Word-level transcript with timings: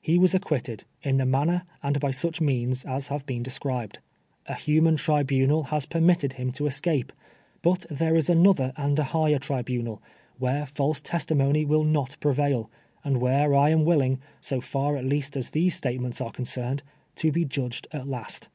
He 0.00 0.16
was 0.16 0.32
acquitted, 0.32 0.84
in 1.02 1.16
the 1.16 1.26
manner, 1.26 1.64
and 1.82 1.98
by 1.98 2.12
such 2.12 2.38
ineans 2.40 2.88
as 2.88 3.08
have 3.08 3.26
been 3.26 3.42
described. 3.42 3.98
A 4.46 4.54
human 4.54 4.94
tribunal 4.94 5.64
has 5.64 5.86
per 5.86 6.00
mitted 6.00 6.34
him 6.34 6.52
to 6.52 6.66
escape; 6.68 7.12
but 7.62 7.84
there 7.90 8.14
is 8.14 8.30
another 8.30 8.72
and 8.76 8.96
a 8.96 9.02
higher 9.02 9.40
tribunal, 9.40 10.00
where 10.38 10.66
false 10.66 11.00
testimony 11.00 11.64
will 11.64 11.82
not 11.82 12.14
pre 12.20 12.32
vail, 12.32 12.70
and 13.02 13.20
where 13.20 13.56
I 13.56 13.70
am 13.70 13.84
willing, 13.84 14.20
so 14.40 14.60
f^ir 14.60 14.96
at 14.96 15.04
least 15.04 15.36
as 15.36 15.50
these 15.50 15.74
statements 15.74 16.20
are 16.20 16.30
concerned, 16.30 16.84
to 17.16 17.32
be 17.32 17.44
judged 17.44 17.88
at 17.90 18.06
last. 18.06 18.48